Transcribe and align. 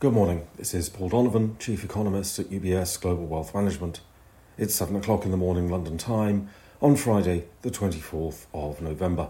Good 0.00 0.14
morning. 0.14 0.46
This 0.56 0.72
is 0.72 0.88
Paul 0.88 1.10
Donovan, 1.10 1.56
Chief 1.58 1.84
Economist 1.84 2.38
at 2.38 2.46
UBS 2.46 2.98
Global 2.98 3.26
Wealth 3.26 3.54
Management. 3.54 4.00
It's 4.56 4.74
7 4.74 4.96
o'clock 4.96 5.26
in 5.26 5.30
the 5.30 5.36
morning 5.36 5.68
London 5.68 5.98
time 5.98 6.48
on 6.80 6.96
Friday, 6.96 7.44
the 7.60 7.70
24th 7.70 8.46
of 8.54 8.80
November. 8.80 9.28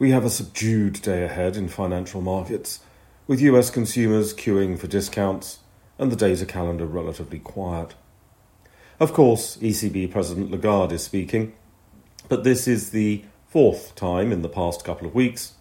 We 0.00 0.10
have 0.10 0.24
a 0.24 0.30
subdued 0.30 1.00
day 1.02 1.22
ahead 1.22 1.56
in 1.56 1.68
financial 1.68 2.20
markets, 2.20 2.80
with 3.28 3.40
US 3.40 3.70
consumers 3.70 4.34
queuing 4.34 4.76
for 4.76 4.88
discounts 4.88 5.60
and 5.96 6.10
the 6.10 6.16
data 6.16 6.44
calendar 6.44 6.84
relatively 6.84 7.38
quiet. 7.38 7.94
Of 8.98 9.12
course, 9.12 9.58
ECB 9.58 10.10
President 10.10 10.50
Lagarde 10.50 10.96
is 10.96 11.04
speaking, 11.04 11.52
but 12.28 12.42
this 12.42 12.66
is 12.66 12.90
the 12.90 13.22
fourth 13.46 13.94
time 13.94 14.32
in 14.32 14.42
the 14.42 14.48
past 14.48 14.84
couple 14.84 15.06
of 15.06 15.14
weeks, 15.14 15.52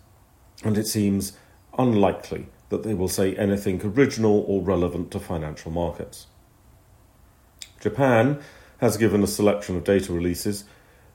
and 0.64 0.76
it 0.76 0.88
seems 0.88 1.34
unlikely 1.78 2.48
that 2.70 2.84
they 2.84 2.94
will 2.94 3.08
say 3.08 3.36
anything 3.36 3.82
original 3.84 4.46
or 4.48 4.62
relevant 4.62 5.12
to 5.12 5.20
financial 5.20 5.72
markets. 5.72 6.28
Japan 7.80 8.40
has 8.80 8.98
given 8.98 9.24
a 9.24 9.28
selection 9.28 9.76
of 9.76 9.84
data 9.84 10.14
releases. 10.14 10.66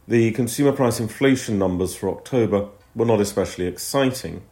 The 0.07 0.33
consumer 0.33 0.73
price 0.73 1.01
inflation 1.01 1.59
numbers 1.59 1.95
for 1.95 2.09
October 2.11 2.69
were 2.95 3.07
not 3.07 3.21
especially 3.21 3.67
exciting, 3.67 4.43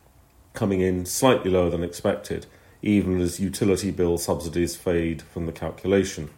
coming 0.54 0.80
in 0.80 1.06
slightly 1.06 1.50
lower 1.50 1.70
than 1.70 1.84
expected, 1.84 2.46
even 2.82 3.20
as 3.20 3.40
utility 3.40 3.90
bill 3.90 4.18
subsidies 4.18 4.76
fade 4.76 5.22
from 5.22 5.46
the 5.46 5.52
calculation. 5.52 6.30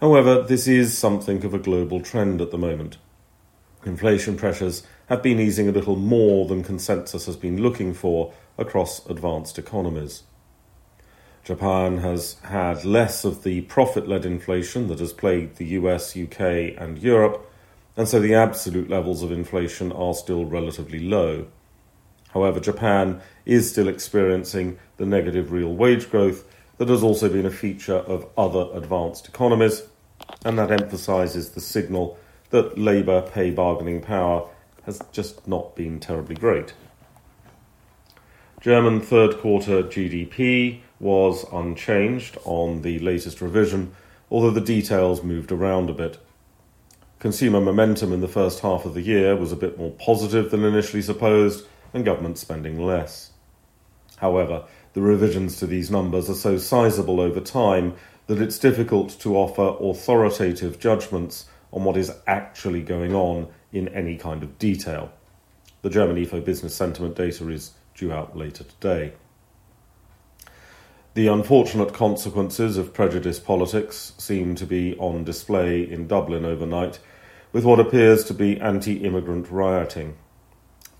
However, 0.00 0.42
this 0.42 0.66
is 0.66 0.96
something 0.96 1.44
of 1.44 1.52
a 1.52 1.58
global 1.58 2.00
trend 2.00 2.40
at 2.40 2.50
the 2.50 2.58
moment. 2.58 2.96
Inflation 3.84 4.36
pressures 4.36 4.82
have 5.06 5.22
been 5.22 5.40
easing 5.40 5.68
a 5.68 5.72
little 5.72 5.96
more 5.96 6.46
than 6.46 6.62
consensus 6.62 7.26
has 7.26 7.36
been 7.36 7.62
looking 7.62 7.94
for 7.94 8.32
across 8.58 9.04
advanced 9.06 9.58
economies. 9.58 10.24
Japan 11.44 11.98
has 11.98 12.34
had 12.42 12.84
less 12.84 13.24
of 13.24 13.42
the 13.42 13.62
profit 13.62 14.06
led 14.06 14.26
inflation 14.26 14.88
that 14.88 14.98
has 14.98 15.14
plagued 15.14 15.56
the 15.56 15.66
US, 15.66 16.14
UK, 16.14 16.40
and 16.76 16.98
Europe, 16.98 17.50
and 17.96 18.06
so 18.06 18.20
the 18.20 18.34
absolute 18.34 18.90
levels 18.90 19.22
of 19.22 19.32
inflation 19.32 19.90
are 19.92 20.14
still 20.14 20.44
relatively 20.44 21.00
low. 21.00 21.46
However, 22.32 22.60
Japan 22.60 23.22
is 23.46 23.70
still 23.70 23.88
experiencing 23.88 24.78
the 24.98 25.06
negative 25.06 25.52
real 25.52 25.74
wage 25.74 26.10
growth 26.10 26.44
that 26.76 26.88
has 26.88 27.02
also 27.02 27.28
been 27.28 27.46
a 27.46 27.50
feature 27.50 27.96
of 27.96 28.28
other 28.36 28.68
advanced 28.74 29.26
economies, 29.26 29.82
and 30.44 30.58
that 30.58 30.70
emphasises 30.70 31.50
the 31.50 31.60
signal 31.60 32.18
that 32.50 32.78
labour 32.78 33.22
pay 33.22 33.50
bargaining 33.50 34.00
power 34.00 34.48
has 34.84 35.00
just 35.12 35.46
not 35.46 35.74
been 35.74 36.00
terribly 36.00 36.34
great. 36.34 36.74
German 38.60 39.00
third 39.00 39.38
quarter 39.38 39.82
GDP 39.82 40.80
was 40.98 41.46
unchanged 41.52 42.36
on 42.44 42.82
the 42.82 42.98
latest 42.98 43.40
revision, 43.40 43.94
although 44.30 44.50
the 44.50 44.60
details 44.60 45.22
moved 45.22 45.50
around 45.50 45.88
a 45.88 45.94
bit. 45.94 46.18
Consumer 47.18 47.60
momentum 47.60 48.12
in 48.12 48.20
the 48.20 48.28
first 48.28 48.60
half 48.60 48.84
of 48.84 48.94
the 48.94 49.02
year 49.02 49.36
was 49.36 49.52
a 49.52 49.56
bit 49.56 49.78
more 49.78 49.92
positive 49.92 50.50
than 50.50 50.64
initially 50.64 51.02
supposed, 51.02 51.66
and 51.92 52.04
government 52.04 52.38
spending 52.38 52.78
less. 52.78 53.30
However, 54.18 54.64
the 54.92 55.00
revisions 55.00 55.56
to 55.56 55.66
these 55.66 55.90
numbers 55.90 56.28
are 56.28 56.34
so 56.34 56.58
sizable 56.58 57.20
over 57.20 57.40
time 57.40 57.94
that 58.26 58.40
it's 58.40 58.58
difficult 58.58 59.18
to 59.20 59.36
offer 59.36 59.76
authoritative 59.80 60.78
judgments 60.78 61.46
on 61.72 61.84
what 61.84 61.96
is 61.96 62.12
actually 62.26 62.82
going 62.82 63.14
on 63.14 63.48
in 63.72 63.88
any 63.88 64.16
kind 64.16 64.42
of 64.42 64.58
detail. 64.58 65.12
The 65.82 65.90
German 65.90 66.16
IFO 66.16 66.44
business 66.44 66.74
sentiment 66.74 67.16
data 67.16 67.48
is 67.48 67.72
due 67.94 68.12
out 68.12 68.36
later 68.36 68.64
today. 68.64 69.12
The 71.14 71.26
unfortunate 71.26 71.92
consequences 71.92 72.76
of 72.76 72.94
prejudice 72.94 73.40
politics 73.40 74.12
seem 74.18 74.54
to 74.56 74.66
be 74.66 74.96
on 74.96 75.24
display 75.24 75.82
in 75.82 76.06
Dublin 76.06 76.44
overnight, 76.44 77.00
with 77.52 77.64
what 77.64 77.80
appears 77.80 78.24
to 78.24 78.34
be 78.34 78.60
anti 78.60 79.04
immigrant 79.04 79.50
rioting. 79.50 80.16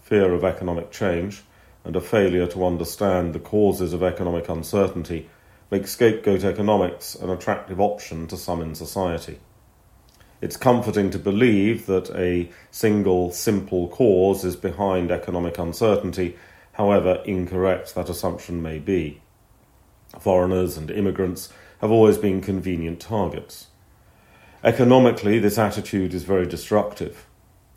Fear 0.00 0.34
of 0.34 0.42
economic 0.42 0.90
change 0.90 1.42
and 1.84 1.94
a 1.94 2.00
failure 2.00 2.46
to 2.48 2.66
understand 2.66 3.32
the 3.32 3.38
causes 3.38 3.92
of 3.92 4.02
economic 4.02 4.48
uncertainty 4.48 5.28
make 5.70 5.86
scapegoat 5.86 6.42
economics 6.42 7.14
an 7.14 7.30
attractive 7.30 7.80
option 7.80 8.26
to 8.26 8.36
some 8.36 8.60
in 8.60 8.74
society. 8.74 9.38
It's 10.40 10.56
comforting 10.56 11.10
to 11.10 11.18
believe 11.18 11.86
that 11.86 12.10
a 12.10 12.50
single, 12.70 13.30
simple 13.30 13.88
cause 13.88 14.44
is 14.44 14.56
behind 14.56 15.10
economic 15.10 15.58
uncertainty 15.58 16.36
however 16.72 17.22
incorrect 17.26 17.94
that 17.94 18.08
assumption 18.08 18.62
may 18.62 18.78
be. 18.78 19.20
Foreigners 20.18 20.76
and 20.76 20.90
immigrants 20.90 21.52
have 21.80 21.90
always 21.90 22.16
been 22.16 22.40
convenient 22.40 23.00
targets. 23.00 23.66
Economically, 24.64 25.38
this 25.38 25.58
attitude 25.58 26.14
is 26.14 26.24
very 26.24 26.46
destructive. 26.46 27.26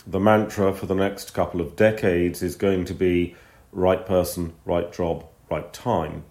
The 0.05 0.19
mantra 0.19 0.73
for 0.73 0.85
the 0.85 0.95
next 0.95 1.33
couple 1.33 1.61
of 1.61 1.75
decades 1.75 2.41
is 2.41 2.55
going 2.55 2.85
to 2.85 2.93
be 2.93 3.35
right 3.71 4.05
person, 4.05 4.53
right 4.65 4.91
job, 4.91 5.25
right 5.49 5.71
time. 5.73 6.23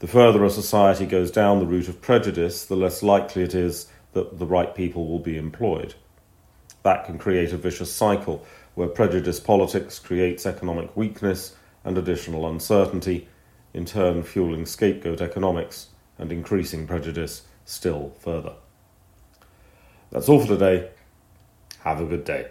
The 0.00 0.06
further 0.06 0.44
a 0.44 0.50
society 0.50 1.06
goes 1.06 1.30
down 1.30 1.60
the 1.60 1.66
route 1.66 1.88
of 1.88 2.02
prejudice, 2.02 2.64
the 2.64 2.76
less 2.76 3.02
likely 3.02 3.42
it 3.42 3.54
is 3.54 3.88
that 4.14 4.38
the 4.38 4.46
right 4.46 4.74
people 4.74 5.06
will 5.06 5.18
be 5.18 5.36
employed. 5.36 5.94
That 6.82 7.04
can 7.04 7.18
create 7.18 7.52
a 7.52 7.56
vicious 7.56 7.92
cycle 7.92 8.44
where 8.74 8.88
prejudice 8.88 9.38
politics 9.38 9.98
creates 9.98 10.46
economic 10.46 10.96
weakness 10.96 11.54
and 11.84 11.96
additional 11.96 12.48
uncertainty, 12.48 13.28
in 13.74 13.84
turn 13.84 14.22
fueling 14.22 14.64
scapegoat 14.64 15.20
economics 15.20 15.88
and 16.16 16.32
increasing 16.32 16.86
prejudice 16.86 17.42
still 17.64 18.14
further. 18.20 18.54
That's 20.10 20.28
all 20.28 20.40
for 20.40 20.46
today. 20.46 20.90
Have 21.80 22.00
a 22.00 22.06
good 22.06 22.24
day. 22.24 22.50